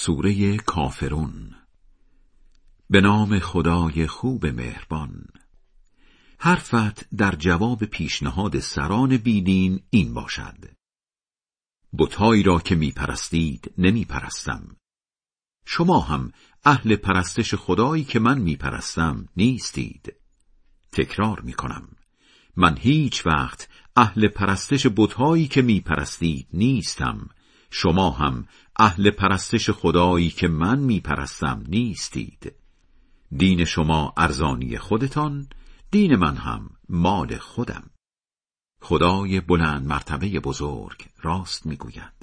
[0.00, 1.54] سوره کافرون.
[2.90, 5.26] به نام خدای خوب مهربان.
[6.38, 10.64] حرفت در جواب پیشنهاد سران بیدین این باشد.
[11.98, 14.76] بتهایی را که میپرستید نمیپرستم.
[15.66, 16.32] شما هم
[16.64, 20.14] اهل پرستش خدایی که من میپرستم نیستید.
[20.92, 21.88] تکرار می‌کنم.
[22.56, 27.30] من هیچ وقت اهل پرستش بتهایی که میپرستید نیستم.
[27.70, 28.46] شما هم
[28.76, 32.54] اهل پرستش خدایی که من میپرستم نیستید.
[33.36, 35.48] دین شما ارزانی خودتان
[35.90, 37.90] دین من هم مال خودم.
[38.80, 42.17] خدای بلند مرتبه بزرگ راست می‌گوید.